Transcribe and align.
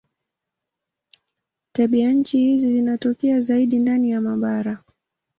Tabianchi 1.71 2.37
hizi 2.39 2.71
zinatokea 2.71 3.41
zaidi 3.41 3.79
ndani 3.79 4.11
ya 4.11 4.21
mabara. 4.21 4.83